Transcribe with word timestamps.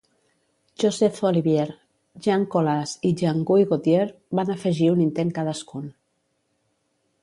Joseph 0.83 1.19
Olivier, 1.31 1.65
Jean 2.29 2.47
Collas 2.55 2.95
i 3.11 3.13
Jean-Guy 3.23 3.69
Gauthier 3.75 4.09
van 4.41 4.53
afegir 4.59 4.93
un 4.99 5.09
intent 5.09 5.39
cadascun. 5.41 5.91